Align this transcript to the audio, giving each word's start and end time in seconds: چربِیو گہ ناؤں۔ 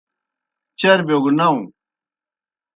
چربِیو 0.79 1.17
گہ 1.23 1.31
ناؤں۔ 1.37 1.59